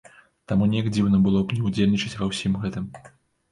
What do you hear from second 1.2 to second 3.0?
было б мне ўдзельнічаць ва ўсім гэтым.